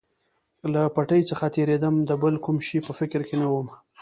له 0.73 0.81
پټۍ 0.95 1.21
څخه 1.29 1.45
تېرېدم، 1.55 1.95
د 2.09 2.11
بل 2.23 2.35
کوم 2.45 2.57
شي 2.67 2.79
په 2.87 2.91
فکر 2.99 3.21
کې 3.27 3.35
نه 3.41 3.47
ووم. 3.51 3.67